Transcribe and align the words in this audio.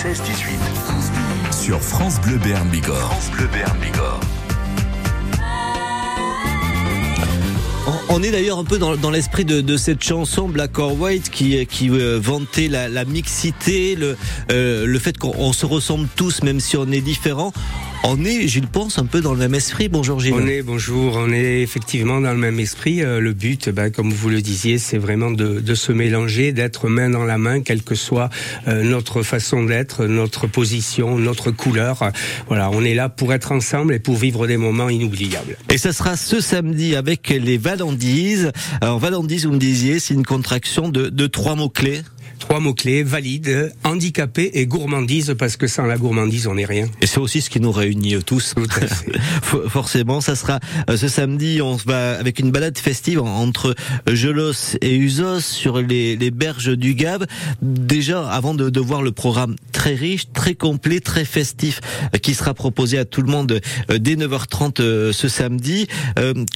16 0.00 0.22
18. 0.22 0.58
Sur 1.50 1.80
France 1.80 2.20
Bleu 2.20 2.36
Béarn 2.36 2.68
Bigorre. 2.68 2.98
France 2.98 3.32
Bleu 3.32 3.48
Béarn 3.52 3.76
Bigorre. 3.80 4.20
On 8.08 8.22
est 8.22 8.30
d'ailleurs 8.30 8.60
un 8.60 8.64
peu 8.64 8.78
dans, 8.78 9.10
l'esprit 9.10 9.44
de, 9.44 9.76
cette 9.76 10.00
chanson 10.00 10.46
Black 10.46 10.78
or 10.78 11.00
White 11.00 11.30
qui, 11.30 11.66
qui 11.66 11.90
euh, 11.90 12.20
vantait 12.22 12.68
la, 12.68 13.04
mixité, 13.06 13.96
le, 13.96 14.16
euh, 14.52 14.86
le 14.86 14.98
fait 15.00 15.18
qu'on 15.18 15.52
se 15.52 15.66
ressemble 15.66 16.06
tous 16.14 16.44
même 16.44 16.60
si 16.60 16.76
on 16.76 16.86
est 16.92 17.00
différents. 17.00 17.52
On 18.04 18.24
est, 18.24 18.46
Gilles 18.46 18.68
Ponce, 18.68 18.98
un 18.98 19.06
peu 19.06 19.20
dans 19.20 19.32
le 19.32 19.38
même 19.38 19.54
esprit. 19.54 19.88
Bonjour 19.88 20.20
Gilles. 20.20 20.34
On 20.34 20.46
est, 20.46 20.62
bonjour, 20.62 21.16
on 21.16 21.32
est 21.32 21.62
effectivement 21.62 22.20
dans 22.20 22.30
le 22.30 22.38
même 22.38 22.60
esprit. 22.60 23.02
Euh, 23.02 23.20
le 23.20 23.32
but, 23.32 23.68
ben, 23.70 23.90
comme 23.90 24.12
vous 24.12 24.28
le 24.30 24.40
disiez, 24.40 24.78
c'est 24.78 24.98
vraiment 24.98 25.30
de, 25.30 25.60
de, 25.60 25.74
se 25.74 25.92
mélanger, 25.92 26.52
d'être 26.52 26.88
main 26.88 27.10
dans 27.10 27.24
la 27.24 27.38
main, 27.38 27.60
quelle 27.60 27.82
que 27.82 27.94
soit 27.94 28.30
euh, 28.68 28.82
notre 28.82 29.22
façon 29.22 29.64
d'être, 29.64 30.06
notre 30.06 30.46
position, 30.46 31.18
notre 31.18 31.50
couleur. 31.50 32.12
Voilà, 32.46 32.70
on 32.70 32.84
est 32.84 32.94
là 32.94 33.08
pour 33.08 33.32
être 33.34 33.52
ensemble 33.52 33.94
et 33.94 33.98
pour 33.98 34.16
vivre 34.16 34.46
des 34.46 34.56
moments 34.56 34.88
inoubliables. 34.88 35.56
Et 35.70 35.76
ça 35.76 35.92
sera 35.92 36.16
ce 36.16 36.40
samedi 36.40 36.94
avec 36.94 37.28
les 37.28 37.58
Valandises. 37.58 38.52
Alors 38.80 39.00
Valandises, 39.00 39.44
vous 39.46 39.52
me 39.52 39.58
disiez, 39.58 39.98
c'est 39.98 40.14
une 40.14 40.26
contraction 40.26 40.88
de, 40.88 41.08
de 41.08 41.26
trois 41.26 41.56
mots-clés. 41.56 42.02
Trois 42.38 42.60
mots-clés, 42.60 43.02
valide, 43.02 43.72
handicapé 43.84 44.50
et 44.54 44.66
gourmandise, 44.66 45.34
parce 45.38 45.56
que 45.56 45.66
sans 45.66 45.84
la 45.84 45.98
gourmandise, 45.98 46.46
on 46.46 46.54
n'est 46.54 46.64
rien. 46.64 46.86
Et 47.00 47.06
c'est 47.06 47.18
aussi 47.18 47.40
ce 47.40 47.50
qui 47.50 47.60
nous 47.60 47.72
réunit 47.72 48.16
tous. 48.24 48.54
Forcément, 49.42 50.20
ça 50.20 50.36
sera 50.36 50.60
euh, 50.88 50.96
ce 50.96 51.08
samedi, 51.08 51.60
on 51.62 51.76
va 51.76 52.18
avec 52.18 52.38
une 52.38 52.50
balade 52.50 52.78
festive 52.78 53.20
entre 53.20 53.74
Gelos 54.06 54.76
et 54.80 54.96
Usos 54.96 55.40
sur 55.40 55.80
les, 55.80 56.16
les 56.16 56.30
berges 56.30 56.76
du 56.76 56.94
Gave. 56.94 57.26
Déjà, 57.60 58.28
avant 58.28 58.54
de, 58.54 58.70
de, 58.70 58.80
voir 58.80 59.02
le 59.02 59.12
programme 59.12 59.56
très 59.72 59.94
riche, 59.94 60.32
très 60.32 60.54
complet, 60.54 61.00
très 61.00 61.24
festif, 61.24 61.80
euh, 62.14 62.18
qui 62.18 62.34
sera 62.34 62.54
proposé 62.54 62.98
à 62.98 63.04
tout 63.04 63.22
le 63.22 63.30
monde 63.30 63.60
euh, 63.90 63.98
dès 63.98 64.14
9h30 64.14 65.12
ce 65.12 65.28
samedi, 65.28 65.86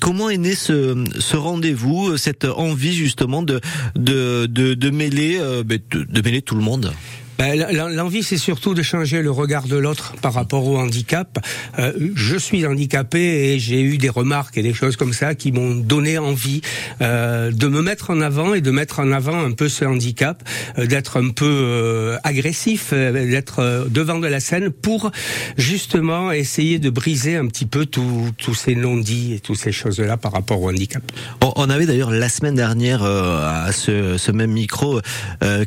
comment 0.00 0.30
est 0.30 0.38
né 0.38 0.54
ce, 0.54 1.04
ce 1.18 1.36
rendez-vous, 1.36 2.16
cette 2.16 2.44
envie 2.44 2.94
justement 2.94 3.42
de, 3.42 3.60
de, 3.96 4.46
de, 4.46 4.74
de 4.74 4.90
mêler 4.90 5.40
de, 5.78 6.22
mêler 6.22 6.42
tout 6.42 6.54
le 6.54 6.62
monde 6.62 6.92
l'envie, 7.38 8.22
c'est 8.22 8.36
surtout 8.36 8.74
de 8.74 8.82
changer 8.82 9.22
le 9.22 9.30
regard 9.30 9.66
de 9.66 9.76
l'autre 9.76 10.14
par 10.20 10.34
rapport 10.34 10.66
au 10.66 10.78
handicap. 10.78 11.38
Euh, 11.78 11.92
je 12.14 12.36
suis 12.36 12.66
handicapé 12.66 13.52
et 13.52 13.58
j'ai 13.58 13.80
eu 13.80 13.98
des 13.98 14.08
remarques 14.08 14.58
et 14.58 14.62
des 14.62 14.74
choses 14.74 14.96
comme 14.96 15.12
ça 15.12 15.34
qui 15.34 15.52
m'ont 15.52 15.74
donné 15.74 16.18
envie 16.18 16.60
euh, 17.00 17.50
de 17.50 17.66
me 17.68 17.82
mettre 17.82 18.10
en 18.10 18.20
avant 18.20 18.54
et 18.54 18.60
de 18.60 18.70
mettre 18.70 19.00
en 19.00 19.12
avant 19.12 19.42
un 19.42 19.52
peu 19.52 19.68
ce 19.68 19.84
handicap, 19.84 20.42
euh, 20.78 20.86
d'être 20.86 21.20
un 21.20 21.30
peu 21.30 22.16
agressif, 22.22 22.92
d'être 22.92 23.86
devant 23.88 24.18
de 24.18 24.26
la 24.26 24.40
scène 24.40 24.70
pour 24.70 25.10
justement 25.56 26.32
essayer 26.32 26.78
de 26.78 26.90
briser 26.90 27.36
un 27.36 27.46
petit 27.46 27.66
peu 27.66 27.86
tous 27.86 28.54
ces 28.54 28.74
non-dits 28.74 29.34
et 29.34 29.40
toutes 29.40 29.58
ces 29.58 29.72
choses-là 29.72 30.16
par 30.16 30.32
rapport 30.32 30.60
au 30.60 30.70
handicap. 30.70 31.02
On 31.40 31.70
avait 31.70 31.86
d'ailleurs 31.86 32.10
la 32.10 32.28
semaine 32.28 32.54
dernière 32.54 33.02
à 33.02 33.72
ce, 33.72 34.16
ce, 34.18 34.32
même 34.32 34.52
micro 34.52 35.00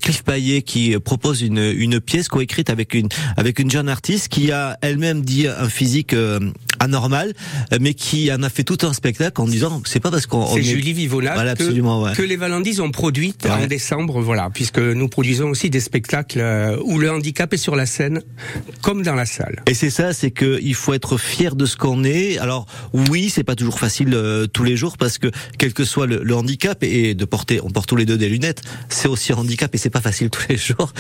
Cliff 0.02 0.23
Payet 0.23 0.61
qui 0.61 0.97
propose 0.99 1.41
une 1.41 1.64
une, 1.73 1.99
pièce 1.99 2.27
coécrite 2.27 2.69
avec 2.69 2.94
une 2.94 3.08
avec 3.38 3.59
une 3.59 3.71
jeune 3.71 3.89
artiste 3.89 4.27
qui 4.27 4.52
a 4.52 4.77
elle-même 4.81 5.21
dit 5.21 5.47
un 5.47 5.69
physique 5.69 6.13
euh, 6.13 6.39
anormal, 6.80 7.33
mais 7.80 7.94
qui 7.94 8.31
en 8.31 8.44
a 8.44 8.49
fait 8.49 8.63
tout 8.63 8.77
un 8.83 8.94
spectacle 8.94 9.41
en 9.41 9.47
disant 9.47 9.81
c'est 9.86 9.99
pas 9.99 10.11
parce 10.11 10.25
qu'on 10.25 10.53
c'est 10.53 10.63
Julie 10.63 10.93
Vivola 10.93 11.55
que, 11.55 12.16
que, 12.16 12.21
les 12.21 12.36
Valandis 12.36 12.80
ont 12.81 12.91
produit 12.91 13.33
en 13.49 13.66
décembre, 13.67 14.21
voilà, 14.21 14.49
puisque 14.53 14.80
nous 14.80 15.08
produisons 15.08 15.49
aussi 15.49 15.69
des 15.69 15.80
spectacles 15.80 16.39
euh, 16.39 16.77
où 16.83 16.99
le 16.99 17.09
handicap 17.11 17.53
est 17.53 17.58
sur 17.58 17.75
la 17.75 17.86
scène 17.86 18.21
comme 18.81 19.03
dans 19.03 19.16
la 19.16 19.25
salle. 19.25 19.63
Et 19.67 19.73
c'est 19.73 19.89
ça, 19.89 20.13
c'est 20.13 20.31
que 20.31 20.59
il 20.61 20.75
faut 20.75 20.93
être 20.93 21.17
fier 21.17 21.55
de 21.55 21.66
ce 21.66 21.77
qu'on 21.77 22.03
est. 22.03 22.38
Alors 22.38 22.66
oui, 22.93 23.30
c'est 23.30 23.43
pas 23.43 23.55
toujours 23.55 23.80
facile 23.80 24.13
euh, 24.13 24.47
tous 24.47 24.63
les 24.63 24.77
jours 24.77 24.97
parce 24.97 25.17
que 25.17 25.27
quel 25.58 25.73
que 25.73 25.86
soit 25.86 26.08
le, 26.08 26.23
le, 26.23 26.36
handicap 26.36 26.83
et 26.83 27.15
de 27.15 27.26
porter, 27.26 27.59
on 27.64 27.70
porte 27.70 27.89
tous 27.89 27.95
les 27.95 28.05
deux 28.05 28.17
des 28.17 28.30
lunettes, 28.30 28.61
c'est 28.89 29.08
aussi 29.08 29.33
un 29.33 29.37
handicap 29.37 29.73
et 29.73 29.77
c'est 29.77 29.89
pas 29.89 30.02
facile 30.02 30.30
tous 30.30 30.45
les 30.49 30.58
jours. 30.58 30.93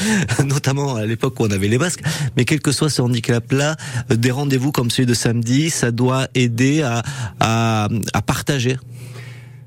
notamment 0.55 0.95
à 0.95 1.05
l'époque 1.05 1.39
où 1.39 1.43
on 1.43 1.51
avait 1.51 1.67
les 1.67 1.77
masques. 1.77 2.01
Mais 2.37 2.45
quel 2.45 2.61
que 2.61 2.71
soit 2.71 2.89
ce 2.89 3.01
handicap-là, 3.01 3.75
euh, 4.11 4.15
des 4.15 4.31
rendez-vous 4.31 4.71
comme 4.71 4.89
celui 4.89 5.05
de 5.05 5.13
samedi, 5.13 5.69
ça 5.69 5.91
doit 5.91 6.27
aider 6.35 6.81
à, 6.81 7.03
à, 7.39 7.87
à 8.13 8.21
partager 8.21 8.77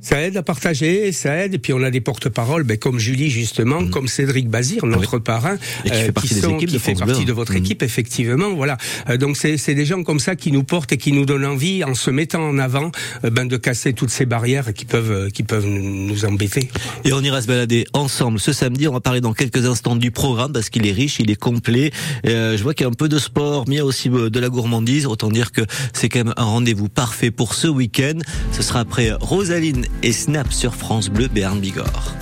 ça 0.00 0.20
aide 0.22 0.36
à 0.36 0.42
partager, 0.42 1.12
ça 1.12 1.34
aide. 1.36 1.54
Et 1.54 1.58
puis 1.58 1.72
on 1.72 1.82
a 1.82 1.90
des 1.90 2.00
porte-paroles, 2.00 2.62
ben, 2.62 2.76
comme 2.76 2.98
Julie 2.98 3.30
justement, 3.30 3.82
mm. 3.82 3.90
comme 3.90 4.08
Cédric 4.08 4.48
Bazir, 4.48 4.84
notre 4.86 5.18
parrain, 5.18 5.56
qui 5.84 5.90
fait 5.90 6.12
partie, 6.12 6.34
euh, 6.44 6.56
qui 6.58 6.66
de, 6.66 6.78
fait 6.78 6.94
partie 6.94 7.24
de 7.24 7.32
votre 7.32 7.52
mm. 7.52 7.58
équipe, 7.58 7.82
effectivement. 7.82 8.54
Voilà. 8.54 8.76
Euh, 9.08 9.16
donc 9.16 9.36
c'est 9.36 9.74
des 9.74 9.84
gens 9.84 10.02
comme 10.02 10.20
ça 10.20 10.36
qui 10.36 10.52
nous 10.52 10.64
portent 10.64 10.92
et 10.92 10.96
qui 10.96 11.12
nous 11.12 11.26
donnent 11.26 11.46
envie, 11.46 11.84
en 11.84 11.94
se 11.94 12.10
mettant 12.10 12.42
en 12.42 12.58
avant, 12.58 12.90
euh, 13.24 13.30
ben, 13.30 13.46
de 13.46 13.56
casser 13.56 13.92
toutes 13.92 14.10
ces 14.10 14.26
barrières 14.26 14.72
qui 14.72 14.84
peuvent 14.84 15.30
qui 15.30 15.42
peuvent 15.42 15.66
nous 15.66 16.24
embêter. 16.24 16.70
Et 17.04 17.12
on 17.12 17.20
ira 17.20 17.42
se 17.42 17.46
balader 17.46 17.84
ensemble 17.92 18.38
ce 18.38 18.52
samedi. 18.52 18.88
On 18.88 18.92
va 18.92 19.00
parler 19.00 19.20
dans 19.20 19.32
quelques 19.32 19.66
instants 19.66 19.96
du 19.96 20.10
programme 20.10 20.52
parce 20.52 20.70
qu'il 20.70 20.86
est 20.86 20.92
riche, 20.92 21.18
il 21.20 21.30
est 21.30 21.36
complet. 21.36 21.90
je 22.24 22.62
vois 22.62 22.74
qu'il 22.74 22.84
y 22.84 22.86
a 22.86 22.90
un 22.90 22.94
peu 22.94 23.08
de 23.08 23.18
sport, 23.18 23.64
mais 23.66 23.76
il 23.76 23.78
y 23.78 23.80
a 23.80 23.84
aussi 23.84 24.08
de 24.08 24.40
la 24.40 24.48
gourmandise. 24.48 25.06
Autant 25.06 25.30
dire 25.30 25.52
que 25.52 25.62
c'est 25.92 26.08
quand 26.08 26.24
même 26.24 26.34
un 26.36 26.44
rendez-vous 26.44 26.88
parfait 26.88 27.30
pour 27.30 27.54
ce 27.54 27.68
week-end. 27.68 28.18
Ce 28.52 28.62
sera 28.62 28.80
après 28.80 29.12
Rosaline 29.12 29.87
et 30.02 30.12
Snap 30.12 30.52
sur 30.52 30.74
France 30.74 31.08
Bleu 31.08 31.28
Béarn 31.28 31.60
Bigorre. 31.60 32.14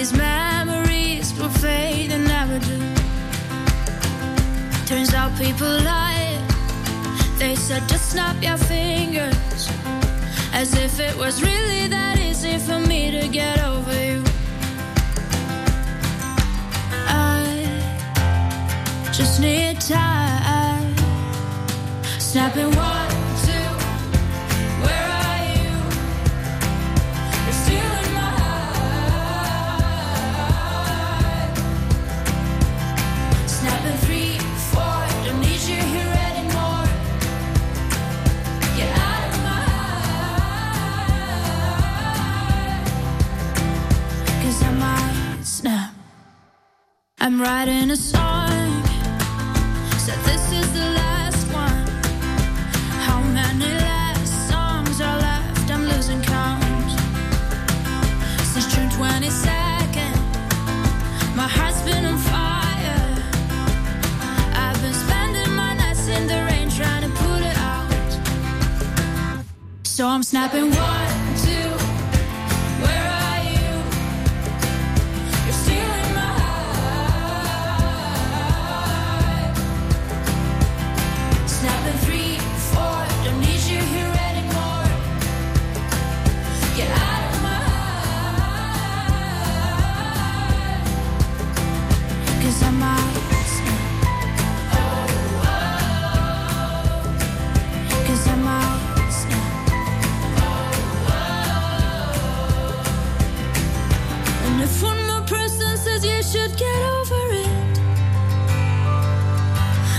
these 0.00 0.12
memories 0.14 1.34
will 1.38 1.48
fade 1.48 2.10
and 2.10 2.24
never 2.24 2.58
do. 2.58 2.78
Turns 4.86 5.12
out 5.14 5.30
people 5.38 5.68
lie. 5.68 6.38
They 7.38 7.54
said 7.54 7.86
just 7.88 8.10
snap 8.10 8.42
your 8.42 8.56
fingers. 8.56 9.68
As 10.52 10.74
if 10.74 10.98
it 11.00 11.16
was 11.18 11.42
really 11.42 11.86
that 11.88 12.18
easy 12.18 12.58
for 12.58 12.78
me 12.78 13.10
to 13.10 13.28
get 13.28 13.62
over 13.62 13.94
you. 14.04 14.24
I 17.06 17.66
just 19.12 19.40
need 19.40 19.80
time. 19.80 20.29
I've 22.36 22.99
snapping 70.30 70.70
one. 70.70 71.09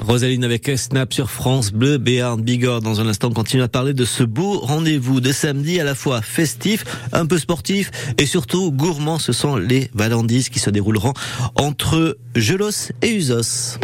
Rosaline 0.00 0.44
avec 0.44 0.70
Snap 0.76 1.12
sur 1.12 1.30
France 1.30 1.72
Bleu, 1.72 1.98
Béarn, 1.98 2.40
Bigorre. 2.40 2.80
Dans 2.80 3.00
un 3.00 3.06
instant, 3.06 3.28
on 3.28 3.32
continue 3.32 3.62
à 3.62 3.68
parler 3.68 3.94
de 3.94 4.04
ce 4.04 4.22
beau 4.22 4.58
rendez-vous 4.58 5.20
de 5.20 5.32
samedi 5.32 5.80
à 5.80 5.84
la 5.84 5.94
fois 5.94 6.22
festif, 6.22 6.84
un 7.12 7.26
peu 7.26 7.38
sportif 7.38 7.90
et 8.18 8.26
surtout 8.26 8.72
gourmand. 8.72 9.18
Ce 9.18 9.32
sont 9.32 9.56
les 9.56 9.90
Valandises 9.94 10.48
qui 10.48 10.58
se 10.58 10.70
dérouleront 10.70 11.14
entre 11.56 12.18
Gelos 12.34 12.92
et 13.02 13.14
Usos. 13.14 13.78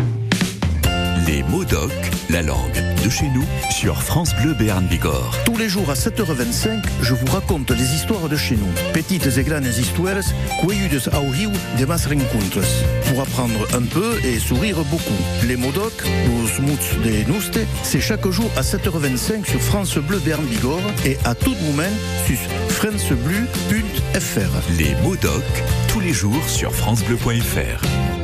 Les 1.31 1.45
mots 1.45 1.65
doc, 1.65 1.93
la 2.29 2.43
langue 2.43 2.83
de 3.05 3.09
chez 3.09 3.29
nous, 3.29 3.45
sur 3.71 4.03
France 4.03 4.35
Bleu 4.43 4.53
Béarn 4.53 4.85
Bigorre. 4.87 5.33
Tous 5.45 5.57
les 5.57 5.69
jours 5.69 5.89
à 5.89 5.95
7h25, 5.95 6.83
je 7.03 7.15
vous 7.15 7.27
raconte 7.27 7.71
les 7.71 7.95
histoires 7.95 8.29
de 8.29 8.35
chez 8.35 8.57
nous. 8.57 8.67
Petites 8.93 9.29
et 9.39 9.45
grandes 9.45 9.65
histoires, 9.65 10.25
cueillidas 10.61 11.09
au 11.15 11.31
rio 11.31 11.53
de 11.79 11.85
mas 11.85 12.05
rencontres. 12.09 12.67
Pour 13.07 13.21
apprendre 13.21 13.65
un 13.75 13.83
peu 13.83 14.19
et 14.25 14.41
sourire 14.41 14.79
beaucoup. 14.91 15.23
Les 15.47 15.57
mots 15.57 15.71
doc, 15.71 15.93
los 16.27 16.61
muts 16.65 16.99
de 17.05 17.31
Nouste, 17.31 17.61
c'est 17.85 18.01
chaque 18.01 18.27
jour 18.29 18.51
à 18.57 18.63
7h25 18.63 19.49
sur 19.49 19.61
France 19.61 19.99
Bleu 19.99 20.19
Béarn 20.19 20.45
Bigorre 20.45 20.81
et 21.07 21.17
à 21.25 21.37
tout 21.37 21.55
moment 21.63 21.95
sur 22.27 22.39
francebleu.fr. 22.71 24.51
Les 24.77 24.97
mots 25.05 25.15
doc, 25.15 25.45
tous 25.87 26.01
les 26.01 26.13
jours 26.13 26.43
sur 26.49 26.75
francebleu.fr. 26.75 28.20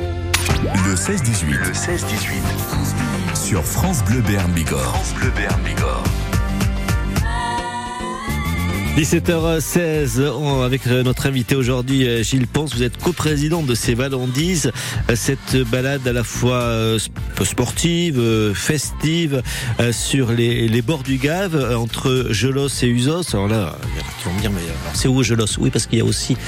Le 0.49 0.95
16-18. 0.95 1.51
Le 1.51 1.73
16-18. 1.73 3.35
Sur 3.35 3.65
France 3.65 4.05
Bleu 4.05 4.21
Béarn 4.21 4.53
Bigorre. 4.53 4.95
France 4.95 5.15
Bleu 5.15 5.31
Béarn 5.31 5.61
Bigorre. 5.63 6.05
17h16 8.97 10.65
avec 10.65 10.87
notre 10.87 11.27
invité 11.27 11.55
aujourd'hui 11.55 12.25
Gilles 12.25 12.47
Ponce, 12.47 12.75
vous 12.75 12.83
êtes 12.83 12.97
coprésident 12.97 13.63
de 13.63 13.75
ces 13.75 13.93
Valandises, 13.93 14.73
cette 15.15 15.55
balade 15.71 16.09
à 16.09 16.15
la 16.15 16.25
fois 16.25 16.63
euh, 16.63 16.99
sportive, 17.45 18.19
euh, 18.19 18.55
festive 18.55 19.43
euh, 19.81 19.93
sur 19.93 20.33
les, 20.33 20.67
les 20.67 20.81
bords 20.81 21.03
du 21.03 21.19
Gave 21.19 21.77
entre 21.77 22.29
Gelos 22.31 22.69
et 22.83 22.87
Usos. 22.87 23.35
Alors 23.35 23.49
là, 23.49 23.77
qui 24.19 24.29
vont 24.29 24.35
me 24.35 24.41
dire 24.41 24.51
mais 24.51 24.63
c'est 24.95 25.09
où 25.09 25.23
Gelos? 25.23 25.59
Oui 25.59 25.69
parce 25.69 25.87
qu'il 25.87 25.99
y 25.99 26.03
a 26.03 26.05
aussi 26.05 26.39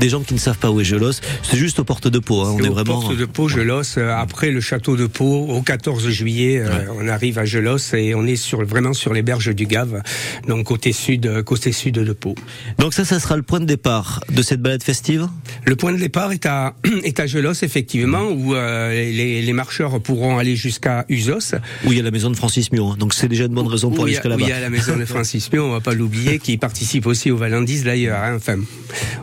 des 0.00 0.08
gens 0.08 0.22
qui 0.22 0.32
ne 0.32 0.38
savent 0.38 0.56
pas 0.56 0.70
où 0.70 0.80
est 0.80 0.84
Gelos. 0.84 1.20
C'est 1.42 1.58
juste 1.58 1.78
aux 1.78 1.84
portes 1.84 2.08
de 2.08 2.18
Pau. 2.18 2.40
Hein. 2.42 2.54
On 2.56 2.62
est, 2.62 2.68
est 2.68 2.70
vraiment 2.70 3.02
portes 3.02 3.18
de 3.18 3.26
Pau, 3.26 3.48
Gelos. 3.48 3.98
Après 3.98 4.50
le 4.50 4.62
château 4.62 4.96
de 4.96 5.06
Pau, 5.06 5.46
au 5.46 5.60
14 5.60 6.08
juillet, 6.08 6.62
ouais. 6.62 6.86
on 6.98 7.06
arrive 7.06 7.38
à 7.38 7.44
Gelos 7.44 7.94
et 7.94 8.14
on 8.14 8.24
est 8.24 8.36
sur 8.36 8.64
vraiment 8.64 8.94
sur 8.94 9.12
les 9.12 9.22
berges 9.22 9.54
du 9.54 9.66
Gave, 9.66 10.02
donc 10.46 10.64
côté 10.64 10.92
sud, 10.92 11.42
côté 11.42 11.72
sud 11.72 11.97
de 12.04 12.12
Pau. 12.12 12.34
Donc 12.78 12.94
ça, 12.94 13.04
ça 13.04 13.20
sera 13.20 13.36
le 13.36 13.42
point 13.42 13.60
de 13.60 13.64
départ 13.64 14.20
de 14.30 14.42
cette 14.42 14.60
balade 14.60 14.82
festive? 14.82 15.28
Le 15.64 15.76
point 15.76 15.92
de 15.92 15.98
départ 15.98 16.32
est 16.32 16.46
à, 16.46 16.74
est 17.04 17.20
à 17.20 17.26
Gelos, 17.26 17.62
effectivement, 17.62 18.28
où 18.30 18.54
euh, 18.54 18.90
les, 18.92 19.42
les, 19.42 19.52
marcheurs 19.52 20.00
pourront 20.00 20.38
aller 20.38 20.56
jusqu'à 20.56 21.04
Usos. 21.08 21.54
Où 21.84 21.92
il 21.92 21.98
y 21.98 22.00
a 22.00 22.02
la 22.02 22.10
maison 22.10 22.30
de 22.30 22.36
Francis 22.36 22.72
Mion, 22.72 22.94
donc 22.94 23.14
c'est 23.14 23.28
déjà 23.28 23.44
une 23.44 23.54
bonne 23.54 23.66
raison 23.66 23.90
pour 23.90 24.04
aller 24.04 24.14
jusqu'à 24.14 24.28
là-bas. 24.28 24.44
il 24.44 24.48
y 24.48 24.52
a 24.52 24.60
la 24.60 24.70
maison 24.70 24.96
de 24.96 25.04
Francis 25.04 25.50
Mion, 25.52 25.64
on 25.64 25.72
va 25.72 25.80
pas 25.80 25.94
l'oublier, 25.94 26.38
qui 26.38 26.56
participe 26.56 27.06
aussi 27.06 27.30
au 27.30 27.36
Valandis 27.36 27.82
d'ailleurs, 27.82 28.22
hein, 28.22 28.34
enfin, 28.36 28.58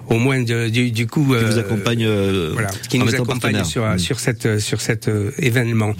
au 0.07 0.18
moins 0.18 0.42
de, 0.42 0.69
du, 0.69 0.92
du, 0.92 1.07
coup... 1.07 1.36
Qui 1.36 1.45
vous 1.45 1.60
accompagne, 1.60 2.06
euh, 2.06 2.51
voilà, 2.54 2.69
qui 2.89 3.00
nous 3.00 3.13
accompagne 3.13 3.63
sur, 3.63 3.86
mmh. 3.86 4.00
sur, 4.00 4.19
cette, 4.19 4.60
sur 4.60 4.81
cet 4.81 5.07
euh, 5.07 5.31
événement. 5.39 5.94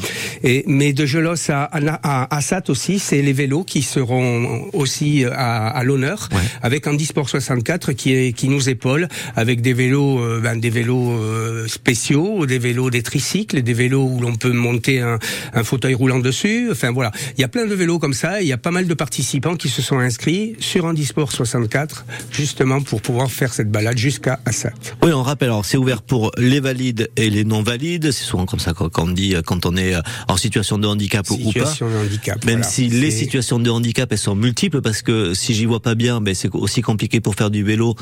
Et, 0.44 0.63
mais 0.68 0.94
de 0.94 1.06
Gelos 1.06 1.50
à, 1.50 1.63
à, 1.63 1.80
à 2.04 2.38
Assat 2.38 2.63
aussi, 2.69 3.00
c'est 3.00 3.22
les 3.22 3.33
vélos 3.33 3.63
qui 3.63 3.81
seront 3.81 4.69
aussi 4.74 5.25
à, 5.25 5.68
à 5.68 5.83
l'honneur, 5.83 6.30
ouais. 6.31 6.65
Avec 6.66 6.88
un 6.88 6.98
Sport 6.98 7.30
64 7.30 7.94
qui 7.94 8.12
est 8.14 8.34
qui 8.34 8.50
nous 8.50 8.70
épaule 8.70 9.08
avec 9.36 9.62
des 9.62 9.74
vélos 9.74 10.20
euh, 10.20 10.40
ben, 10.42 10.60
des 10.60 10.72
vélos 10.72 11.12
euh, 11.12 11.68
spéciaux, 11.68 12.48
des 12.48 12.58
vélos 12.58 12.90
des 12.90 13.04
tricycles, 13.04 13.62
des 13.62 13.74
vélos 13.74 14.04
où 14.04 14.20
l'on 14.20 14.36
peut 14.36 14.52
monter 14.52 15.00
un, 15.00 15.20
un, 15.54 15.64
fauteuil 15.64 15.94
roulant 15.94 16.18
dessus. 16.18 16.70
Enfin 16.72 16.92
voilà, 16.92 17.12
il 17.38 17.42
y 17.42 17.44
a 17.44 17.48
plein 17.48 17.68
de 17.68 17.76
vélos 17.76 18.00
comme 18.00 18.16
ça. 18.16 18.42
Il 18.42 18.48
y 18.48 18.54
a 18.54 18.58
pas 18.58 18.72
mal 18.72 18.88
de 18.88 18.94
participants 18.96 19.56
qui 19.56 19.70
se 19.70 19.84
sont 19.84 20.00
inscrits 20.00 20.56
sur 20.60 20.86
Handisport 20.86 21.32
64 21.32 22.06
justement 22.32 22.82
pour 22.82 23.02
pouvoir 23.02 23.30
faire 23.30 23.54
cette 23.54 23.70
balade 23.70 24.00
jusqu'à 24.00 24.40
Assat. 24.46 24.74
Oui, 25.04 25.12
on 25.14 25.22
rappelle. 25.22 25.50
Alors 25.50 25.66
c'est 25.66 25.78
ouvert 25.78 26.02
pour 26.02 26.32
les 26.40 26.60
valides 26.60 27.12
et 27.16 27.30
les 27.30 27.44
non 27.44 27.62
valides. 27.62 28.12
C'est 28.12 28.24
souvent 28.24 28.48
comme 28.48 28.60
ça 28.60 28.74
quand 28.74 28.90
on 28.98 29.10
dit 29.10 29.36
quand 29.46 29.68
on 29.68 29.78
est 29.78 29.94
en 30.28 30.38
situation 30.38 30.80
de 30.80 30.88
handicap 30.88 31.28
situation 31.28 31.86
ou 31.86 31.90
pas. 31.90 31.96
De 31.96 32.06
handicap, 32.08 32.46
Même 32.46 32.56
voilà. 32.56 32.68
si 32.68 32.90
les 32.90 33.12
situations 33.12 33.60
de 33.60 33.70
handicap 33.70 34.12
elles 34.12 34.18
sont 34.18 34.36
multiples 34.36 34.82
parce 34.82 35.04
que 35.04 35.36
si 35.36 35.54
j'y 35.54 35.66
vois 35.66 35.80
pas 35.80 35.94
bien, 35.94 36.22
ben 36.22 36.34
c'est 36.34 36.50
aussi 36.56 36.81
compliqué 36.81 37.22
pour 37.22 37.36
faire 37.36 37.52
du 37.52 37.63
vélo 37.63 37.96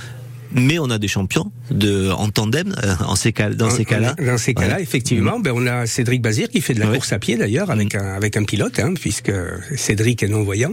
mais 0.54 0.80
on 0.80 0.90
a 0.90 0.98
des 0.98 1.08
champions 1.08 1.52
de 1.72 2.10
en 2.12 2.30
tandem 2.30 2.76
euh, 2.84 2.96
en 3.06 3.16
ces 3.16 3.34
cas 3.34 3.50
dans 3.50 3.70
ces 3.70 3.86
cas-là. 3.86 4.16
Dans 4.16 4.38
ces 4.38 4.54
cas-là, 4.54 4.76
ouais. 4.76 4.84
effectivement, 4.84 5.40
ben 5.40 5.52
on 5.56 5.66
a 5.68 5.86
Cédric 5.86 6.22
Bazir 6.22 6.50
qui 6.50 6.62
fait 6.62 6.74
de 6.74 6.80
la 6.80 6.88
ouais. 6.88 6.96
course 6.96 7.14
à 7.14 7.20
pied 7.20 7.38
d'ailleurs 7.38 7.72
avec 7.72 7.96
un 7.96 8.14
avec 8.14 8.38
un 8.38 8.44
pilote, 8.44 8.80
hein, 8.80 8.94
puisque 8.94 9.32
Cédric 9.76 10.24
est 10.24 10.28
non 10.28 10.44
voyant. 10.44 10.72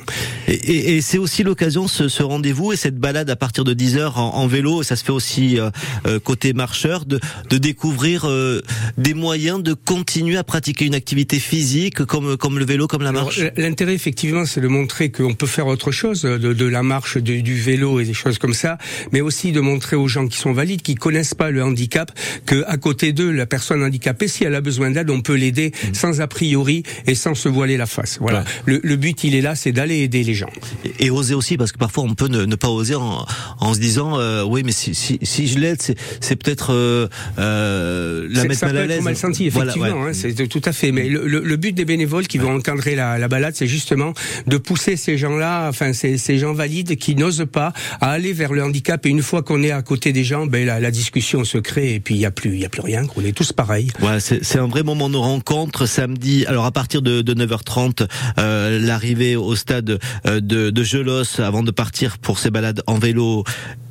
Et, 0.48 0.54
et, 0.54 0.96
et 0.96 1.00
c'est 1.00 1.18
aussi 1.18 1.42
l'occasion 1.42 1.88
ce, 1.88 2.08
ce 2.08 2.22
rendez-vous 2.22 2.72
et 2.72 2.76
cette 2.76 2.98
balade 2.98 3.30
à 3.30 3.36
partir 3.36 3.64
de 3.64 3.72
10 3.72 3.96
heures 3.96 4.18
en, 4.18 4.34
en 4.34 4.46
vélo, 4.46 4.82
ça 4.82 4.96
se 4.96 5.04
fait 5.04 5.12
aussi 5.12 5.58
euh, 5.58 6.18
côté 6.20 6.52
marcheur, 6.52 7.04
de 7.06 7.20
de 7.48 7.58
découvrir 7.58 8.26
euh, 8.26 8.60
des 8.98 9.14
moyens 9.14 9.62
de 9.62 9.74
continuer 9.74 10.36
à 10.36 10.44
pratiquer 10.44 10.86
une 10.86 10.94
activité 10.94 11.38
physique 11.38 12.04
comme 12.04 12.36
comme 12.36 12.58
le 12.58 12.64
vélo, 12.64 12.86
comme 12.86 13.02
la 13.02 13.12
marche. 13.12 13.40
L'intérêt 13.56 13.94
effectivement, 13.94 14.44
c'est 14.44 14.60
de 14.60 14.68
montrer 14.68 15.10
qu'on 15.10 15.34
peut 15.34 15.46
faire 15.46 15.66
autre 15.66 15.90
chose 15.90 16.22
de, 16.22 16.36
de 16.38 16.66
la 16.66 16.82
marche, 16.82 17.16
de, 17.16 17.40
du 17.40 17.54
vélo 17.54 18.00
et 18.00 18.04
des 18.04 18.14
choses 18.14 18.38
comme 18.38 18.54
ça, 18.54 18.78
mais 19.12 19.20
aussi 19.20 19.52
de 19.52 19.60
montrer 19.60 19.69
aux 19.96 20.08
gens 20.08 20.26
qui 20.26 20.38
sont 20.38 20.52
valides, 20.52 20.82
qui 20.82 20.94
connaissent 20.94 21.34
pas 21.34 21.50
le 21.50 21.62
handicap, 21.62 22.10
que 22.46 22.64
à 22.66 22.76
côté 22.76 23.12
d'eux, 23.12 23.30
la 23.30 23.46
personne 23.46 23.82
handicapée, 23.82 24.28
si 24.28 24.44
elle 24.44 24.54
a 24.54 24.60
besoin 24.60 24.90
d'aide, 24.90 25.10
on 25.10 25.20
peut 25.20 25.34
l'aider 25.34 25.72
mmh. 25.72 25.94
sans 25.94 26.20
a 26.20 26.26
priori 26.26 26.82
et 27.06 27.14
sans 27.14 27.34
se 27.34 27.48
voiler 27.48 27.76
la 27.76 27.86
face. 27.86 28.18
Voilà. 28.20 28.40
Ouais. 28.40 28.44
Le, 28.66 28.80
le, 28.82 28.96
but, 28.96 29.24
il 29.24 29.34
est 29.34 29.40
là, 29.40 29.54
c'est 29.54 29.72
d'aller 29.72 29.98
aider 29.98 30.22
les 30.22 30.34
gens. 30.34 30.50
Et, 30.84 31.06
et, 31.06 31.10
oser 31.10 31.34
aussi, 31.34 31.56
parce 31.56 31.72
que 31.72 31.78
parfois 31.78 32.04
on 32.04 32.14
peut 32.14 32.28
ne, 32.28 32.44
ne 32.44 32.54
pas 32.56 32.68
oser 32.68 32.94
en, 32.94 33.26
en, 33.58 33.74
se 33.74 33.80
disant, 33.80 34.18
euh, 34.18 34.44
oui, 34.44 34.62
mais 34.64 34.72
si, 34.72 34.94
si, 34.94 35.18
si 35.22 35.46
je 35.46 35.58
l'aide, 35.58 35.80
c'est 36.20 36.36
peut-être 36.36 36.72
euh, 36.72 37.08
euh, 37.38 38.26
la 38.30 38.44
mettre 38.44 38.64
mal 38.64 38.76
à 38.76 38.86
l'aise. 38.86 39.02
mal 39.02 39.16
senti, 39.16 39.46
effectivement. 39.46 39.86
Voilà, 39.86 40.04
ouais. 40.04 40.10
hein, 40.10 40.12
c'est 40.12 40.48
tout 40.48 40.62
à 40.64 40.72
fait. 40.72 40.92
Mais 40.92 41.08
le, 41.08 41.26
le, 41.26 41.56
but 41.56 41.72
des 41.72 41.84
bénévoles 41.84 42.26
qui 42.26 42.38
vont 42.38 42.56
encadrer 42.56 42.94
la, 42.94 43.18
la 43.18 43.28
balade, 43.28 43.54
c'est 43.56 43.66
justement 43.66 44.14
de 44.46 44.56
pousser 44.56 44.96
ces 44.96 45.18
gens-là, 45.18 45.68
enfin 45.68 45.92
ces, 45.92 46.18
ces 46.18 46.38
gens 46.38 46.52
valides 46.52 46.96
qui 46.96 47.14
n'osent 47.14 47.46
pas 47.50 47.72
à 48.00 48.10
aller 48.10 48.32
vers 48.32 48.52
le 48.52 48.62
handicap. 48.62 49.04
Et 49.06 49.08
une 49.08 49.22
fois 49.22 49.42
qu'on 49.42 49.59
est 49.62 49.70
à 49.70 49.82
côté 49.82 50.12
des 50.12 50.24
gens, 50.24 50.46
ben 50.46 50.66
la, 50.66 50.90
discussion 50.90 51.44
se 51.44 51.58
crée 51.58 51.94
et 51.94 52.00
puis 52.00 52.14
il 52.14 52.20
y 52.20 52.26
a 52.26 52.30
plus, 52.30 52.56
y 52.56 52.64
a 52.64 52.68
plus 52.68 52.82
rien. 52.82 53.06
On 53.16 53.24
est 53.24 53.32
tous 53.32 53.52
pareils. 53.52 53.88
C'est 54.18 54.58
un 54.58 54.66
vrai 54.66 54.82
moment 54.82 55.08
de 55.08 55.16
rencontre 55.16 55.86
samedi. 55.86 56.44
Alors 56.46 56.64
à 56.64 56.72
partir 56.72 57.02
de, 57.02 57.22
de 57.22 57.34
9h30, 57.34 58.08
euh, 58.38 58.78
l'arrivée 58.78 59.36
au 59.36 59.54
stade 59.54 59.98
euh, 60.26 60.40
de, 60.40 60.70
de 60.70 60.82
Gelos 60.82 61.40
avant 61.40 61.62
de 61.62 61.70
partir 61.70 62.18
pour 62.18 62.38
ses 62.38 62.50
balades 62.50 62.82
en 62.86 62.98
vélo 62.98 63.44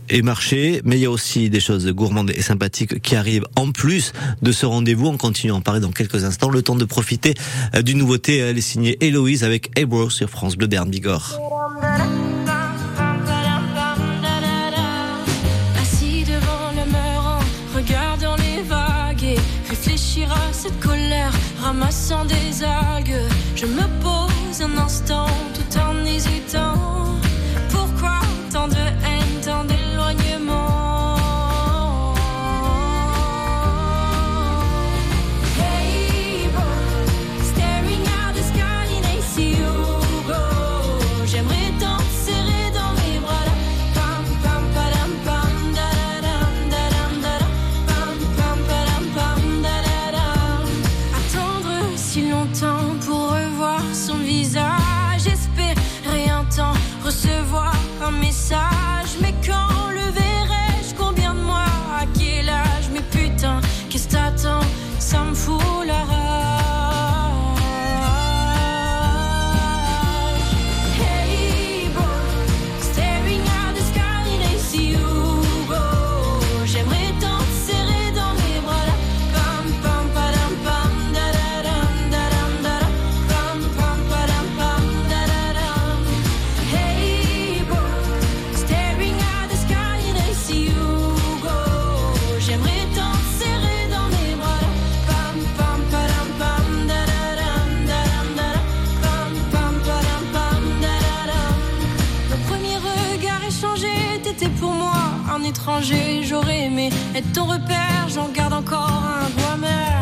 et 0.09 0.21
marcher, 0.21 0.81
mais 0.83 0.97
il 0.97 1.01
y 1.01 1.05
a 1.05 1.11
aussi 1.11 1.49
des 1.49 1.59
choses 1.59 1.87
gourmandes 1.87 2.31
et 2.31 2.41
sympathiques 2.41 3.01
qui 3.01 3.15
arrivent 3.15 3.45
en 3.55 3.71
plus 3.71 4.13
de 4.41 4.51
ce 4.51 4.65
rendez-vous. 4.65 5.07
On 5.07 5.17
continue 5.17 5.51
à 5.51 5.55
en 5.55 5.61
parler 5.61 5.79
dans 5.79 5.91
quelques 5.91 6.23
instants. 6.23 6.49
Le 6.49 6.61
temps 6.61 6.75
de 6.75 6.85
profiter 6.85 7.33
euh, 7.75 7.81
d'une 7.81 7.99
nouveauté. 7.99 8.37
Elle 8.37 8.57
est 8.57 8.61
signée 8.61 8.97
Héloïse 9.01 9.43
avec 9.43 9.69
Ebro 9.77 10.09
sur 10.09 10.29
France 10.29 10.55
Bleu 10.55 10.67
Berne 10.67 10.89
Bigorre. 10.89 11.39
Ramassant 21.61 22.25
des 22.25 22.63
algues. 22.63 23.29
Je 23.55 23.65
me 23.65 23.85
pose 24.01 24.61
un 24.61 24.77
instant 24.77 25.27
tout 25.53 25.77
en 25.77 26.05
hésitant. 26.05 26.68
étranger, 105.49 106.23
j'aurais 106.23 106.65
aimé 106.65 106.89
être 107.15 107.31
ton 107.33 107.45
repère, 107.45 108.07
j'en 108.07 108.29
garde 108.29 108.53
encore 108.53 109.03
un 109.03 109.29
doigt 109.31 109.57
mère. 109.57 109.98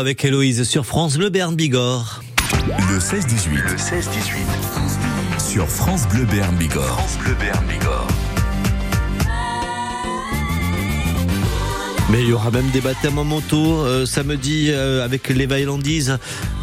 Avec 0.00 0.24
Héloïse 0.24 0.64
sur 0.64 0.86
France 0.86 1.18
Bleu 1.18 1.28
Bern 1.28 1.54
Bigorre. 1.54 2.22
Le 2.66 2.98
16-18. 2.98 3.52
Le 3.52 3.76
16-18. 3.76 5.38
Sur 5.38 5.68
France 5.68 6.08
Bleu 6.08 6.24
Béarn 6.24 6.56
Bigorre. 6.56 6.86
France 6.86 7.18
Bleu 7.18 7.34
Béarn 7.38 7.62
Bigorre. 7.66 8.08
Mais 12.10 12.22
il 12.22 12.28
y 12.28 12.32
aura 12.32 12.50
même 12.50 12.70
des 12.70 12.80
baptêmes 12.80 13.18
en 13.18 13.24
moto 13.24 13.84
euh, 13.84 14.06
samedi 14.06 14.70
euh, 14.70 15.04
avec 15.04 15.28
les 15.28 15.44
Vailandises. 15.44 16.18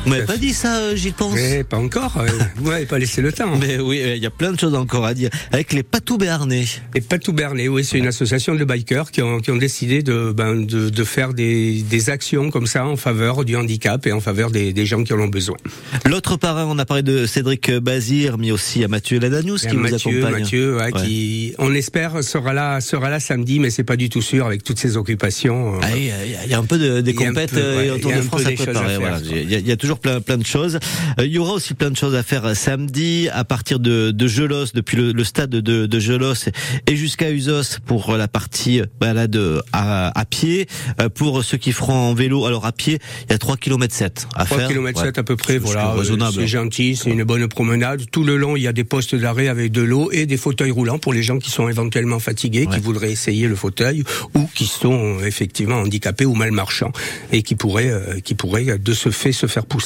Vous 0.07 0.13
m'avez 0.13 0.25
pas 0.25 0.37
dit 0.37 0.53
ça, 0.53 0.77
euh, 0.77 0.95
j'y 0.95 1.11
pense. 1.11 1.35
Mais 1.35 1.63
pas 1.65 1.77
encore. 1.77 2.17
euh, 2.17 2.27
Vous 2.55 2.69
m'avez 2.71 2.85
pas 2.85 2.97
laissé 2.97 3.21
le 3.21 3.33
temps. 3.33 3.57
Mais 3.57 3.77
oui, 3.79 4.01
il 4.15 4.21
y 4.23 4.25
a 4.25 4.29
plein 4.29 4.53
de 4.53 4.59
choses 4.59 4.73
encore 4.73 5.05
à 5.05 5.13
dire. 5.13 5.29
Avec 5.51 5.73
les 5.73 5.83
Patous 5.83 6.17
Béarnais. 6.17 6.65
Pas 7.09 7.17
tout 7.19 7.33
berné, 7.33 7.67
oui, 7.67 7.83
c'est 7.83 7.97
une 7.97 8.07
association 8.07 8.55
de 8.55 8.63
bikers 8.65 9.11
qui 9.11 9.21
ont, 9.21 9.39
qui 9.39 9.51
ont 9.51 9.57
décidé 9.57 10.03
de, 10.03 10.31
ben, 10.35 10.65
de, 10.65 10.89
de 10.89 11.03
faire 11.03 11.33
des, 11.33 11.81
des 11.83 12.09
actions 12.09 12.49
comme 12.51 12.67
ça 12.67 12.85
en 12.85 12.95
faveur 12.95 13.43
du 13.45 13.55
handicap 13.55 14.05
et 14.07 14.11
en 14.11 14.19
faveur 14.21 14.49
des, 14.51 14.71
des 14.73 14.85
gens 14.85 15.03
qui 15.03 15.13
en 15.13 15.19
ont 15.19 15.27
besoin. 15.27 15.57
L'autre 16.05 16.37
parrain, 16.37 16.65
on 16.69 16.77
a 16.79 16.85
parlé 16.85 17.03
de 17.03 17.25
Cédric 17.25 17.69
Bazir, 17.71 18.37
mais 18.37 18.51
aussi 18.51 18.83
à 18.83 18.87
Mathieu 18.87 19.19
Ladanius 19.19 19.65
Et 19.65 19.69
qui 19.69 19.75
Mathieu, 19.77 20.19
accompagne. 20.23 20.41
Mathieu, 20.43 20.75
ouais, 20.77 20.83
Ouais. 20.87 20.91
qui, 21.03 21.53
on 21.59 21.73
espère, 21.73 22.23
sera 22.23 22.53
là, 22.53 22.79
sera 22.81 23.09
là 23.09 23.19
samedi, 23.19 23.59
mais 23.59 23.69
c'est 23.69 23.83
pas 23.83 23.97
du 23.97 24.09
tout 24.09 24.21
sûr 24.21 24.45
avec 24.45 24.63
toutes 24.63 24.79
ces 24.79 24.95
occupations. 24.95 25.75
euh, 25.75 25.79
Ah, 25.81 25.89
Il 25.95 26.05
y, 26.05 26.11
a- 26.11 26.45
il 26.45 26.51
y 26.51 26.53
a 26.53 26.57
un 26.59 26.63
peu 26.65 26.77
de, 26.77 27.01
des 27.01 27.13
euh, 27.13 27.77
ouais, 27.77 27.89
autour 27.91 28.11
de 28.13 28.21
France 28.21 28.45
à 28.45 28.51
préparer. 28.51 28.97
voilà. 28.97 29.19
y, 29.19 29.53
il 29.53 29.67
y 29.67 29.71
a 29.71 29.75
toujours 29.77 29.96
plein, 29.99 30.21
plein 30.21 30.37
de 30.37 30.45
choses. 30.45 30.79
Euh, 31.19 31.25
Il 31.25 31.31
y 31.31 31.37
aura 31.37 31.53
aussi 31.53 31.73
plein 31.73 31.89
de 31.91 31.97
choses 31.97 32.15
à 32.15 32.23
faire 32.23 32.55
samedi 32.55 33.27
à 33.31 33.43
partir 33.43 33.79
de, 33.79 34.11
de 34.11 34.27
Gelos, 34.27 34.67
depuis 34.73 34.97
le, 34.97 35.11
le 35.11 35.23
stade 35.23 35.49
de, 35.49 35.85
de 35.85 35.99
Gelos 35.99 36.49
et 36.87 36.95
jusqu'à 36.95 37.31
Usos 37.31 37.79
pour 37.85 38.15
la 38.15 38.27
partie 38.27 38.81
balade 38.99 39.39
à, 39.71 40.17
à 40.19 40.25
pied. 40.25 40.67
Euh, 41.01 41.09
Pour 41.09 41.43
ceux 41.43 41.57
qui 41.57 41.71
feront 41.71 41.93
en 41.93 42.13
vélo, 42.13 42.45
alors 42.45 42.65
à 42.65 42.71
pied, 42.71 42.99
il 43.27 43.31
y 43.31 43.35
a 43.35 43.37
3 43.37 43.57
km 43.57 43.93
7 43.93 44.27
à 44.35 44.45
3 44.45 44.57
faire. 44.57 44.67
km 44.67 45.01
Ouais. 45.03 45.17
à 45.19 45.23
peu 45.23 45.35
près, 45.35 45.57
voilà. 45.57 45.91
c'est 45.93 45.99
raisonnable. 45.99 46.33
C'est 46.35 46.47
gentil, 46.47 46.95
c'est 46.95 47.09
une 47.09 47.23
bonne 47.23 47.47
promenade. 47.47 48.03
Tout 48.11 48.23
le 48.23 48.37
long, 48.37 48.55
il 48.55 48.63
y 48.63 48.67
a 48.67 48.73
des 48.73 48.83
postes 48.83 49.15
d'arrêt 49.15 49.47
avec 49.47 49.71
de 49.71 49.81
l'eau 49.81 50.09
et 50.11 50.25
des 50.25 50.37
fauteuils 50.37 50.71
roulants 50.71 50.97
pour 50.99 51.13
les 51.13 51.23
gens 51.23 51.37
qui 51.39 51.49
sont 51.51 51.69
éventuellement 51.69 52.19
fatigués, 52.19 52.65
Ouais. 52.67 52.75
qui 52.75 52.79
voudraient 52.81 53.11
essayer 53.11 53.47
le 53.47 53.55
fauteuil 53.55 54.03
ou 54.33 54.47
qui 54.55 54.65
sont 54.65 55.19
effectivement 55.23 55.75
handicapés 55.77 56.25
ou 56.25 56.33
mal 56.35 56.51
marchants 56.51 56.91
et 57.31 57.43
qui 57.43 57.55
pourraient, 57.55 57.91
euh, 57.91 58.19
qui 58.19 58.33
pourraient 58.35 58.77
de 58.77 58.93
ce 58.93 59.09
fait 59.09 59.31
se 59.31 59.45
faire 59.47 59.65
pousser. 59.65 59.76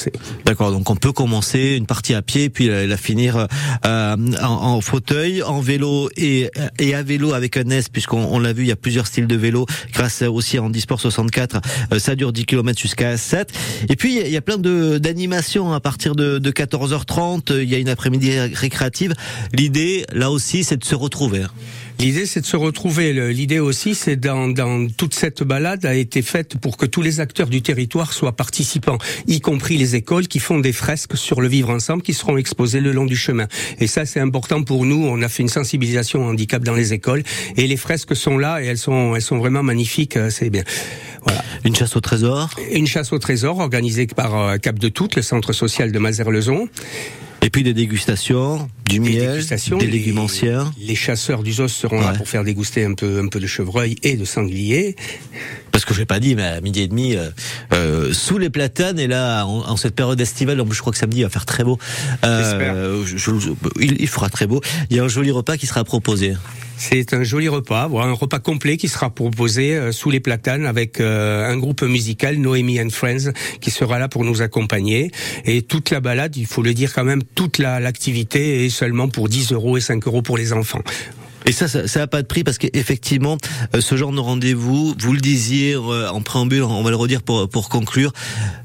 D'accord, 0.45 0.71
donc 0.71 0.89
on 0.89 0.95
peut 0.95 1.11
commencer 1.11 1.75
une 1.77 1.85
partie 1.85 2.13
à 2.13 2.21
pied, 2.21 2.49
puis 2.49 2.67
la, 2.67 2.85
la 2.87 2.97
finir 2.97 3.47
euh, 3.85 4.15
en, 4.41 4.45
en 4.47 4.81
fauteuil, 4.81 5.43
en 5.43 5.59
vélo 5.61 6.09
et, 6.17 6.49
et 6.79 6.93
à 6.95 7.03
vélo 7.03 7.33
avec 7.33 7.57
un 7.57 7.69
S, 7.69 7.89
puisqu'on 7.89 8.23
on 8.25 8.39
l'a 8.39 8.53
vu, 8.53 8.63
il 8.63 8.67
y 8.67 8.71
a 8.71 8.75
plusieurs 8.75 9.07
styles 9.07 9.27
de 9.27 9.35
vélo, 9.35 9.65
grâce 9.93 10.21
aussi 10.21 10.57
à 10.57 10.63
Handisport 10.63 10.99
64, 11.01 11.61
euh, 11.93 11.99
ça 11.99 12.15
dure 12.15 12.31
10 12.33 12.45
km 12.45 12.79
jusqu'à 12.79 13.17
7. 13.17 13.51
Et 13.89 13.95
puis 13.95 14.19
il 14.19 14.27
y 14.31 14.37
a- 14.37 14.41
plein 14.41 14.57
de 14.57 14.97
d'animations 14.97 15.71
à 15.73 15.79
partir 15.79 16.15
de, 16.15 16.39
de 16.39 16.51
14h30, 16.51 17.53
il 17.61 17.69
y 17.69 17.75
a 17.75 17.77
une 17.77 17.89
après-midi 17.89 18.31
récréative. 18.53 19.13
L'idée, 19.53 20.05
là 20.13 20.31
aussi, 20.31 20.63
c'est 20.63 20.77
de 20.77 20.83
se 20.83 20.95
retrouver. 20.95 21.43
L'idée, 22.01 22.25
c'est 22.25 22.41
de 22.41 22.47
se 22.47 22.57
retrouver. 22.57 23.13
L'idée 23.31 23.59
aussi, 23.59 23.93
c'est 23.93 24.15
dans, 24.15 24.47
dans 24.47 24.87
toute 24.87 25.13
cette 25.13 25.43
balade 25.43 25.85
a 25.85 25.93
été 25.93 26.23
faite 26.23 26.57
pour 26.57 26.75
que 26.75 26.87
tous 26.87 27.03
les 27.03 27.19
acteurs 27.19 27.45
du 27.47 27.61
territoire 27.61 28.11
soient 28.11 28.31
participants, 28.31 28.97
y 29.27 29.39
compris 29.39 29.77
les 29.77 29.95
écoles 29.95 30.27
qui 30.27 30.39
font 30.39 30.57
des 30.57 30.73
fresques 30.73 31.15
sur 31.15 31.41
le 31.41 31.47
vivre 31.47 31.69
ensemble, 31.69 32.01
qui 32.01 32.15
seront 32.15 32.37
exposées 32.37 32.79
le 32.79 32.91
long 32.91 33.05
du 33.05 33.15
chemin. 33.15 33.47
Et 33.79 33.85
ça, 33.85 34.07
c'est 34.07 34.19
important 34.19 34.63
pour 34.63 34.83
nous. 34.83 35.05
On 35.05 35.21
a 35.21 35.29
fait 35.29 35.43
une 35.43 35.47
sensibilisation 35.49 36.25
au 36.25 36.29
handicap 36.29 36.63
dans 36.63 36.73
les 36.73 36.91
écoles, 36.91 37.21
et 37.55 37.67
les 37.67 37.77
fresques 37.77 38.15
sont 38.15 38.39
là 38.39 38.63
et 38.63 38.65
elles 38.65 38.79
sont, 38.79 39.15
elles 39.15 39.21
sont 39.21 39.37
vraiment 39.37 39.61
magnifiques. 39.61 40.17
euh, 40.17 40.31
C'est 40.31 40.49
bien. 40.49 40.63
Voilà. 41.23 41.43
Une 41.65 41.75
chasse 41.75 41.95
au 41.95 42.01
trésor, 42.01 42.49
Une 42.71 42.87
chasse 42.87 43.13
au 43.13 43.19
trésor 43.19 43.59
organisée 43.59 44.07
par 44.07 44.35
euh, 44.35 44.57
Cap 44.57 44.79
de 44.79 44.89
Toute, 44.89 45.15
le 45.15 45.21
centre 45.21 45.53
social 45.53 45.91
de 45.91 45.99
Mazères-Lezon. 45.99 46.67
Et 47.43 47.49
puis 47.49 47.63
des 47.63 47.73
dégustations, 47.73 48.69
du 48.85 48.99
Des 48.99 49.09
miel, 49.09 49.31
dégustations, 49.33 49.77
des 49.77 49.87
légumes 49.87 50.19
anciens. 50.19 50.71
Les 50.79 50.95
chasseurs 50.95 51.43
du 51.43 51.53
Zos 51.53 51.69
seront 51.69 51.99
là 51.99 52.13
pour 52.13 52.27
faire 52.27 52.43
déguster 52.43 52.85
un 52.85 52.93
peu, 52.93 53.19
un 53.19 53.27
peu 53.27 53.39
de 53.39 53.47
chevreuil 53.47 53.95
et 54.03 54.15
de 54.15 54.25
sanglier. 54.25 54.95
Parce 55.81 55.89
que 55.89 55.93
je 55.95 55.99
l'ai 56.01 56.05
pas 56.05 56.19
dit, 56.19 56.35
mais 56.35 56.43
à 56.43 56.61
midi 56.61 56.81
et 56.81 56.87
demi, 56.87 57.15
euh, 57.15 57.31
euh, 57.73 58.13
sous 58.13 58.37
les 58.37 58.51
platanes, 58.51 58.99
et 58.99 59.07
là, 59.07 59.45
en, 59.47 59.67
en 59.67 59.77
cette 59.77 59.95
période 59.95 60.21
estivale, 60.21 60.63
je 60.69 60.79
crois 60.79 60.93
que 60.93 60.99
samedi 60.99 61.21
il 61.21 61.23
va 61.23 61.29
faire 61.29 61.47
très 61.47 61.63
beau. 61.63 61.79
Euh, 62.23 63.03
je- 63.03 63.17
je- 63.17 63.49
il, 63.79 63.99
il 63.99 64.07
fera 64.07 64.29
très 64.29 64.45
beau. 64.45 64.61
Il 64.91 64.97
y 64.97 64.99
a 64.99 65.03
un 65.03 65.07
joli 65.07 65.31
repas 65.31 65.57
qui 65.57 65.65
sera 65.65 65.83
proposé. 65.83 66.35
C'est 66.77 67.15
un 67.15 67.23
joli 67.23 67.47
repas, 67.47 67.89
un 67.91 68.11
repas 68.13 68.37
complet 68.37 68.77
qui 68.77 68.89
sera 68.89 69.09
proposé 69.09 69.91
sous 69.91 70.11
les 70.11 70.19
platanes 70.19 70.67
avec 70.67 70.99
un 71.01 71.57
groupe 71.57 71.81
musical, 71.81 72.37
Noémie 72.37 72.79
and 72.79 72.89
Friends, 72.91 73.31
qui 73.59 73.71
sera 73.71 73.97
là 73.97 74.07
pour 74.07 74.23
nous 74.23 74.43
accompagner. 74.43 75.11
Et 75.45 75.63
toute 75.63 75.89
la 75.89 75.99
balade, 75.99 76.35
il 76.37 76.45
faut 76.45 76.61
le 76.61 76.75
dire 76.75 76.93
quand 76.93 77.03
même, 77.03 77.23
toute 77.23 77.57
la- 77.57 77.79
l'activité 77.79 78.65
est 78.65 78.69
seulement 78.69 79.09
pour 79.09 79.29
10 79.29 79.51
euros 79.51 79.77
et 79.77 79.81
5 79.81 80.05
euros 80.05 80.21
pour 80.21 80.37
les 80.37 80.53
enfants. 80.53 80.81
Et 81.45 81.51
ça, 81.51 81.67
ça, 81.67 81.99
n'a 81.99 82.07
pas 82.07 82.21
de 82.21 82.27
prix 82.27 82.43
parce 82.43 82.57
qu'effectivement, 82.57 83.37
euh, 83.75 83.81
ce 83.81 83.95
genre 83.95 84.11
de 84.11 84.19
rendez-vous, 84.19 84.95
vous 84.99 85.13
le 85.13 85.19
disiez 85.19 85.73
euh, 85.73 86.09
en 86.09 86.21
préambule, 86.21 86.63
on 86.63 86.83
va 86.83 86.89
le 86.89 86.95
redire 86.95 87.23
pour 87.23 87.49
pour 87.49 87.69
conclure, 87.69 88.13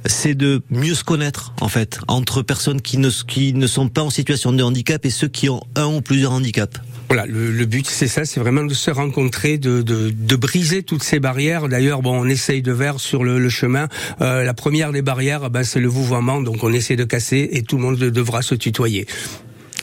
c'est 0.04 0.35
de 0.35 0.62
mieux 0.71 0.95
se 0.95 1.04
connaître 1.04 1.52
en 1.61 1.68
fait 1.68 1.99
entre 2.09 2.42
personnes 2.42 2.83
qui 2.83 2.99
ne 2.99 3.11
qui 3.11 3.54
ne 3.54 3.66
sont 3.66 3.88
pas 3.88 4.02
en 4.02 4.11
situation 4.11 4.52
de 4.52 4.62
handicap 4.62 5.04
et 5.06 5.11
ceux 5.11 5.28
qui 5.28 5.49
ont 5.49 5.62
un 5.75 5.87
ou 5.87 6.00
plusieurs 6.00 6.33
handicaps. 6.33 6.80
Voilà, 7.09 7.25
le, 7.26 7.52
le 7.52 7.66
but 7.66 7.87
c'est 7.87 8.09
ça, 8.09 8.25
c'est 8.25 8.40
vraiment 8.40 8.64
de 8.64 8.75
se 8.75 8.90
rencontrer, 8.90 9.59
de, 9.59 9.80
de, 9.83 10.11
de 10.11 10.37
briser 10.37 10.83
toutes 10.83 11.04
ces 11.04 11.21
barrières. 11.21 11.68
D'ailleurs, 11.68 12.02
bon, 12.02 12.21
on 12.21 12.26
essaye 12.26 12.62
de 12.62 12.75
faire 12.75 12.99
sur 12.99 13.23
le, 13.23 13.38
le 13.38 13.49
chemin. 13.49 13.87
Euh, 14.21 14.42
la 14.42 14.54
première 14.54 14.90
des 14.90 15.02
barrières, 15.02 15.49
ben, 15.49 15.62
c'est 15.62 15.78
le 15.78 15.88
vouvoiement, 15.88 16.40
donc 16.40 16.64
on 16.64 16.73
essaie 16.73 16.97
de 16.97 17.04
casser 17.04 17.49
et 17.52 17.62
tout 17.62 17.76
le 17.76 17.83
monde 17.83 17.97
devra 17.97 18.42
se 18.42 18.56
tutoyer. 18.56 19.06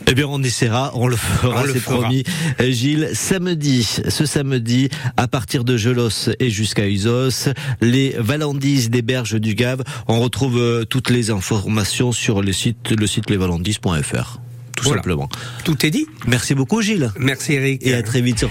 Eh 0.07 0.15
bien, 0.15 0.25
on 0.27 0.41
essaiera, 0.43 0.91
on 0.95 1.07
le 1.07 1.15
fera, 1.15 1.63
c'est 1.71 1.79
promis. 1.81 2.23
Euh, 2.59 2.71
Gilles, 2.71 3.09
samedi, 3.13 3.83
ce 4.07 4.25
samedi, 4.25 4.89
à 5.17 5.27
partir 5.27 5.63
de 5.63 5.77
Gelos 5.77 6.29
et 6.39 6.50
jusqu'à 6.50 6.88
Usos, 6.88 7.50
les 7.81 8.15
Valandises 8.17 8.89
des 8.89 9.01
Berges 9.01 9.39
du 9.39 9.55
Gave. 9.55 9.83
On 10.07 10.19
retrouve 10.19 10.57
euh, 10.57 10.83
toutes 10.83 11.09
les 11.09 11.29
informations 11.29 12.12
sur 12.12 12.41
le 12.41 12.51
site, 12.51 12.91
le 12.91 13.07
site 13.07 13.29
lesvalandises.fr. 13.29 14.39
Tout 14.75 14.85
Voilà. 14.85 15.01
simplement. 15.01 15.29
Tout 15.63 15.85
est 15.85 15.91
dit. 15.91 16.07
Merci 16.27 16.55
beaucoup, 16.55 16.81
Gilles. 16.81 17.12
Merci 17.19 17.53
Eric. 17.53 17.85
Et 17.85 17.93
à 17.93 18.01
très 18.01 18.21
vite 18.21 18.39
sur 18.39 18.41